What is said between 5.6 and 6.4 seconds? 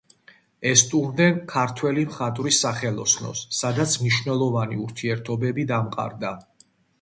დამყარდა.